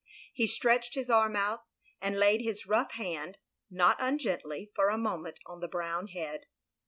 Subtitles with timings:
[0.33, 1.61] He stretched his arm out,
[2.01, 3.37] and laid his rough hand
[3.69, 6.47] not ungently for a moment on the brown head.